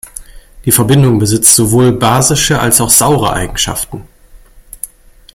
Die 0.65 0.71
Verbindung 0.71 1.19
besitzt 1.19 1.55
sowohl 1.55 1.91
basische 1.91 2.59
als 2.59 2.81
auch 2.81 2.89
saure 2.89 3.33
Eigenschaften. 3.33 4.03